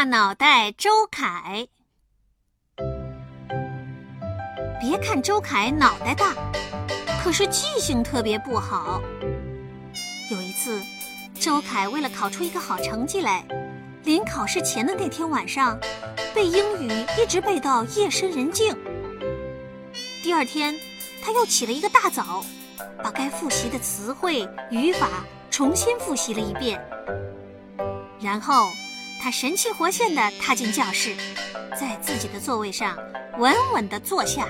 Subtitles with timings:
[0.00, 1.68] 大脑袋周凯。
[4.80, 6.34] 别看周凯脑袋大，
[7.22, 9.02] 可是记性特别不好。
[10.30, 10.80] 有一次，
[11.34, 13.44] 周凯为了考出一个好成绩来，
[14.04, 15.78] 临考试前的那天晚上，
[16.34, 16.88] 背英语
[17.22, 18.74] 一直背到夜深人静。
[20.22, 20.74] 第二天，
[21.22, 22.42] 他又起了一个大早，
[23.02, 25.06] 把该复习的词汇、语法
[25.50, 26.82] 重新复习了一遍。
[28.18, 28.70] 然后，
[29.22, 31.14] 他神气活现地踏进教室，
[31.78, 32.96] 在自己的座位上
[33.38, 34.48] 稳稳地坐下。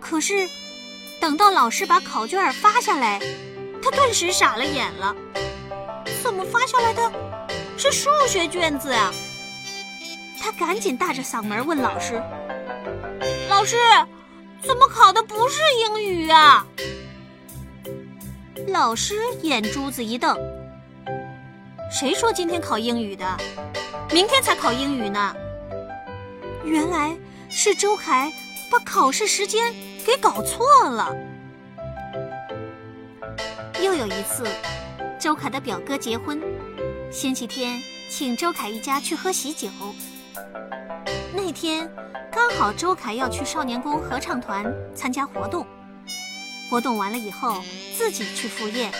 [0.00, 0.48] 可是，
[1.20, 3.20] 等到老师把考卷发下来，
[3.82, 5.14] 他顿时傻了眼了。
[6.22, 7.12] 怎么发下来的
[7.76, 9.12] 是数学卷子啊？
[10.40, 12.14] 他赶紧大着嗓门问老师
[13.50, 13.76] ：“老师，
[14.62, 16.66] 怎么考的不是英语啊？”
[18.68, 20.36] 老师眼珠子一瞪
[21.90, 23.36] ：“谁说今天考英语的？
[24.12, 25.34] 明天才考英语呢。”
[26.64, 27.16] 原来
[27.48, 28.32] 是周凯
[28.70, 29.74] 把考试时间。
[30.08, 31.14] 给搞错了。
[33.82, 34.48] 又有一次，
[35.20, 36.40] 周凯的表哥结婚，
[37.12, 39.68] 星期天请周凯一家去喝喜酒。
[41.34, 41.86] 那天
[42.32, 45.66] 刚好周凯要去少年宫合唱团参加活动，
[46.70, 47.60] 活动完了以后
[47.94, 48.90] 自己去赴宴。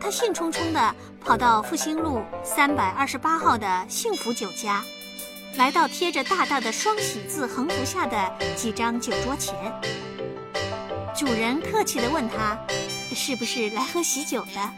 [0.00, 4.82] 他兴冲冲地跑到复兴路三百二十八号的幸福酒家。
[5.56, 9.54] 来到贴着大大的双喜字横幅下的几张酒桌前，
[11.14, 12.58] 主人客气地问他
[13.14, 14.70] ：“是不是来喝喜酒的？”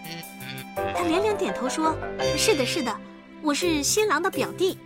[0.95, 1.97] 他连连点头说
[2.39, 2.97] ：“是的，是的，
[3.43, 4.79] 我是新郎的表弟。”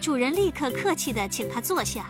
[0.00, 2.06] 主人立刻客气地请他坐下。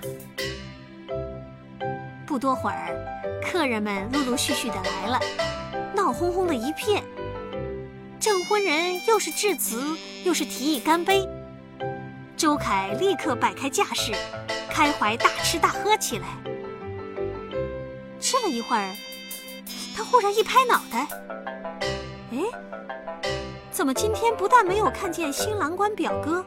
[2.24, 5.20] 不多会儿，客人们陆陆续续地来了，
[6.04, 7.02] 闹哄哄的一片。
[8.20, 11.26] 证婚人又是致辞，又是提议干杯。
[12.36, 14.12] 周凯立刻摆开架势，
[14.70, 16.26] 开怀大吃大喝起来。
[18.20, 18.94] 吃了一会儿，
[19.96, 21.06] 他忽然一拍脑袋
[22.32, 22.38] ：“哎，
[23.70, 26.44] 怎么今天不但没有看见新郎官表哥，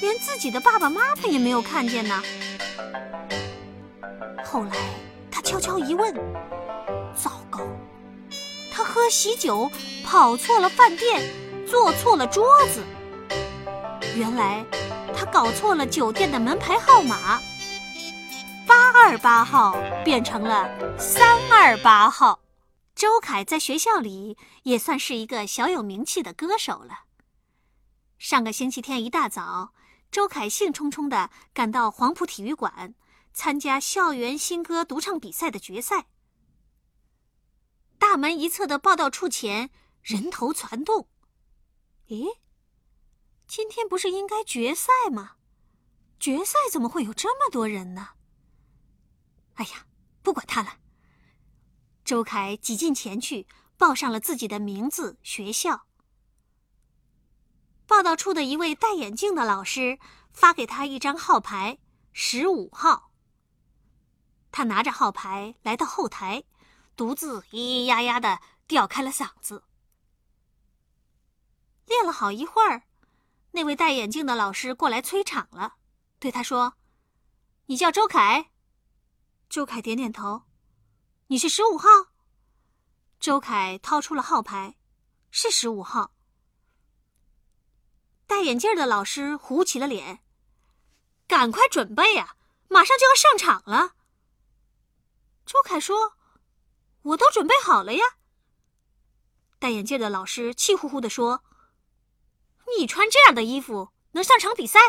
[0.00, 2.22] 连自己的爸爸妈妈也没有看见呢？”
[4.42, 4.70] 后来
[5.30, 6.14] 他悄悄一问
[7.14, 7.42] ：“糟，
[9.06, 9.70] 喝喜酒
[10.04, 11.22] 跑错了饭店，
[11.64, 12.44] 坐错了桌
[12.74, 12.82] 子。
[14.16, 14.66] 原来……”
[15.16, 17.40] 他搞错了酒店的门牌号码，
[18.66, 20.68] 八二八号变成了
[20.98, 22.40] 三二八号。
[22.96, 27.04] 周凯在学校里也算是一个小有名气的歌手了。
[28.18, 29.72] 上个星期天一大早，
[30.10, 32.92] 周凯兴冲冲地赶到黄埔体育馆
[33.32, 36.06] 参加校园新歌独唱比赛的决赛。
[38.08, 39.68] 大门一侧的报道处前
[40.00, 41.08] 人头攒动，
[42.06, 42.38] 咦？
[43.48, 45.32] 今天不是应该决赛吗？
[46.20, 48.10] 决赛怎么会有这么多人呢？
[49.54, 49.86] 哎呀，
[50.22, 50.78] 不管他了。
[52.04, 55.88] 周凯挤进前去，报上了自己的名字、学校。
[57.88, 59.98] 报道处的一位戴眼镜的老师
[60.30, 61.78] 发给他一张号牌，
[62.12, 63.10] 十五号。
[64.52, 66.44] 他拿着号牌来到后台，
[66.96, 69.64] 独自咿咿呀呀的吊开了嗓子，
[71.84, 72.84] 练了好一会儿。
[73.52, 75.76] 那位戴眼镜的老师过来催场了，
[76.18, 76.74] 对他说
[77.66, 78.50] ：“你叫周凯。”
[79.48, 80.42] 周凯点点头。
[81.28, 81.88] “你是十五号。”
[83.20, 84.76] 周凯掏出了号牌，
[85.30, 86.12] 是十五号。
[88.26, 90.22] 戴眼镜的老师糊起了脸
[91.28, 92.36] ：“赶快准备呀，
[92.68, 93.94] 马上就要上场了。”
[95.46, 96.15] 周凯说
[97.06, 98.04] ：“我都准备好了呀。”
[99.58, 101.42] 戴眼镜的老师气呼呼地说。
[102.76, 104.80] 你穿这样的衣服能上场比赛？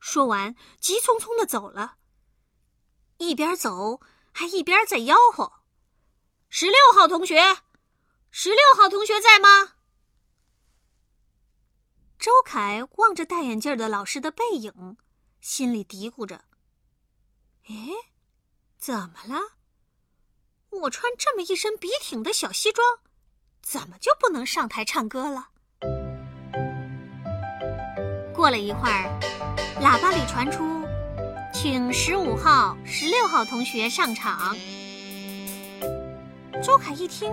[0.00, 1.98] 说完，急匆匆的走了，
[3.18, 4.00] 一边走
[4.32, 5.62] 还一边在吆喝
[6.50, 7.58] ：“十六号同学，
[8.30, 9.76] 十六号同学在吗？”
[12.18, 14.96] 周凯望着戴眼镜的老师的背影，
[15.40, 16.44] 心里嘀咕着
[17.70, 17.88] ：“哎，
[18.76, 19.56] 怎么了？
[20.82, 22.86] 我穿这么一身笔挺的小西装，
[23.62, 25.48] 怎么就不能上台唱歌了？”
[28.34, 29.20] 过了一会儿，
[29.80, 30.82] 喇叭里传出
[31.54, 34.56] ：“请十五号、十六号同学上场。”
[36.62, 37.32] 周凯一听，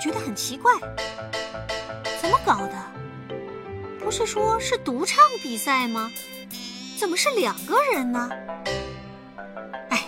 [0.00, 0.72] 觉得很奇怪
[2.20, 2.92] ：“怎么搞的？
[3.98, 6.10] 不是说是独唱比赛吗？
[6.98, 8.30] 怎么是两个人呢？”
[9.90, 10.06] 哎，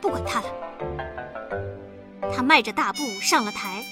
[0.00, 0.63] 不管他了。
[2.44, 3.84] 迈着大步上了台。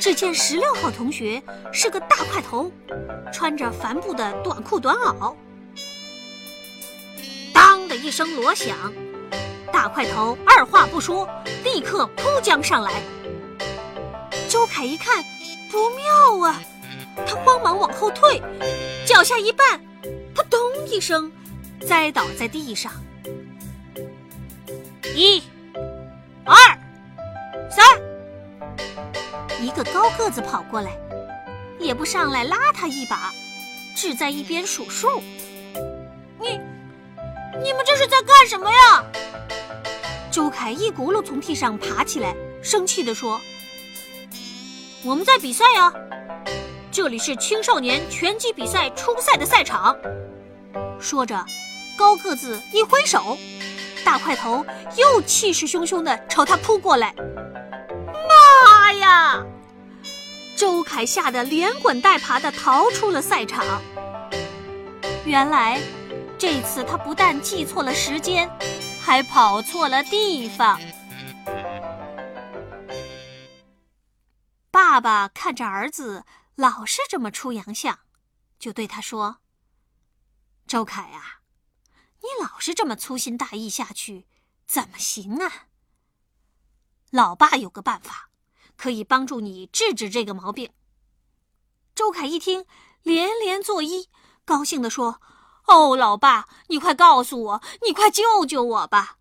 [0.00, 1.42] 只见十六号同学
[1.72, 2.70] 是个大块头，
[3.32, 5.34] 穿着帆布的短裤短袄。
[7.52, 8.92] 当的一声锣响，
[9.72, 11.28] 大块头二话不说，
[11.64, 13.02] 立刻扑将上来。
[14.48, 15.24] 周凯一看，
[15.70, 16.62] 不妙啊！
[17.26, 18.40] 他慌忙往后退，
[19.04, 19.78] 脚下一绊，
[20.34, 21.30] 扑通一声，
[21.86, 22.92] 栽倒在地上。
[25.14, 25.42] 一、
[26.48, 26.56] 二、
[27.70, 27.84] 三，
[29.60, 30.92] 一个高个子跑过来，
[31.78, 33.30] 也不上来拉他一把，
[33.94, 35.22] 只在一边数数。
[36.40, 36.58] 你、
[37.62, 39.04] 你们这是在干什么呀？
[40.30, 43.38] 周凯一骨碌从地上爬起来，生气地说
[45.04, 45.92] ：“我们在比赛呀。”
[46.90, 49.94] 这里是青少年拳击比赛初赛的赛场。
[50.98, 51.44] 说着，
[51.98, 53.36] 高个子一挥手，
[54.08, 54.64] 大块头
[54.96, 57.14] 又气势汹汹地朝他扑过来。
[58.26, 59.44] 妈呀！
[60.56, 63.82] 周凯吓得连滚带爬地逃出了赛场。
[65.26, 65.78] 原来，
[66.38, 68.50] 这次他不但记错了时间，
[68.98, 70.80] 还跑错了地方。
[74.70, 76.24] 爸爸看着儿子。
[76.56, 77.98] 老是这么出洋相，
[78.58, 79.36] 就对他说
[80.66, 81.37] ：“周凯啊，
[82.20, 84.26] 你老是这么粗心大意下去，
[84.66, 85.68] 怎么行啊？
[87.10, 88.30] 老爸有个办法，
[88.76, 90.72] 可以帮助你治治这个毛病。”
[91.94, 92.66] 周凯一听，
[93.02, 94.08] 连连作揖，
[94.44, 95.20] 高兴地说
[95.66, 99.18] ：“哦，老爸，你快告诉我，你快救救我吧！”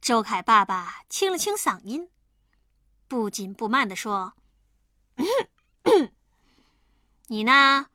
[0.00, 2.08] 周凯爸爸清了清嗓音，
[3.08, 4.34] 不紧不慢地说。
[7.26, 7.86] 你呢，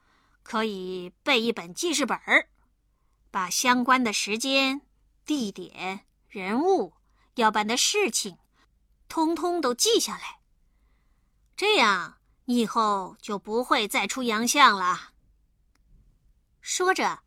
[0.43, 2.49] 可以备一本记事本儿，
[3.37, 4.81] 把相关的时间、
[5.23, 6.95] 地点、人物、
[7.35, 8.39] 要办的事情，
[9.07, 10.39] 通通都记下来。
[11.55, 15.11] 这样，你以后就不会再出洋相了。
[16.61, 17.19] 说着，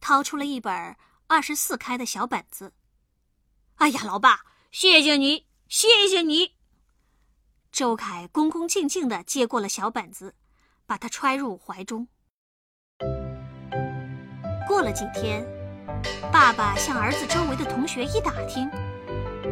[0.00, 0.96] 掏出了一本
[1.26, 2.72] 二十四开的小本子。
[3.74, 6.54] 哎呀，老爸，谢谢你，谢谢你。
[7.72, 10.36] 周凯恭恭敬敬地接过了小本子，
[10.86, 12.06] 把它揣入怀中。
[14.68, 15.44] 过了几天，
[16.32, 18.70] 爸爸向儿子周围的同学一打听，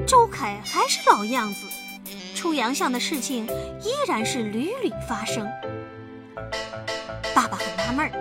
[0.07, 1.67] 周凯还是老样子，
[2.35, 3.47] 出洋相的事情
[3.81, 5.49] 依然是屡屡发生。
[7.35, 8.13] 爸爸很纳闷儿，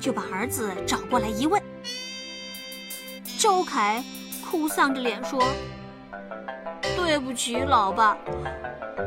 [0.00, 1.62] 就把儿子找过来一问。
[3.38, 4.02] 周凯
[4.44, 5.42] 哭丧着脸说
[6.96, 8.16] ：“对不起，老爸。”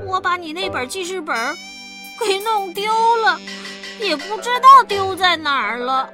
[0.06, 1.36] 我把你那本记事本
[2.20, 3.40] 给弄丢了，
[4.00, 6.10] 也不知道丢在哪儿了。